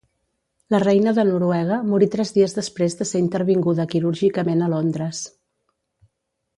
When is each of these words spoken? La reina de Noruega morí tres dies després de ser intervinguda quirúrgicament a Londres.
La 0.75 0.79
reina 0.83 1.11
de 1.17 1.25
Noruega 1.27 1.77
morí 1.91 2.07
tres 2.15 2.33
dies 2.39 2.57
després 2.59 2.97
de 3.03 3.07
ser 3.11 3.23
intervinguda 3.27 3.89
quirúrgicament 3.95 4.65
a 4.71 4.75
Londres. 4.77 5.25